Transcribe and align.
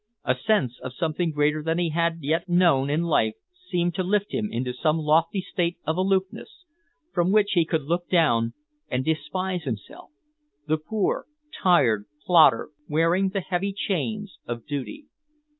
A 0.25 0.35
sense 0.35 0.79
of 0.81 0.95
something 0.95 1.29
greater 1.29 1.61
than 1.61 1.77
he 1.77 1.89
had 1.89 2.23
yet 2.23 2.49
known 2.49 2.89
in 2.89 3.03
life 3.03 3.35
seemed 3.69 3.93
to 3.93 4.03
lift 4.03 4.31
him 4.33 4.51
into 4.51 4.73
some 4.73 4.97
lofty 4.97 5.41
state 5.41 5.77
of 5.85 5.95
aloofness, 5.95 6.65
from 7.13 7.31
which 7.31 7.51
he 7.51 7.65
could 7.65 7.83
look 7.83 8.09
down 8.09 8.55
and 8.89 9.05
despise 9.05 9.61
himself, 9.61 10.09
the 10.65 10.77
poor, 10.77 11.27
tired 11.55 12.05
plodder 12.25 12.69
wearing 12.89 13.29
the 13.29 13.41
heavy 13.41 13.73
chains 13.73 14.39
of 14.47 14.65
duty. 14.65 15.05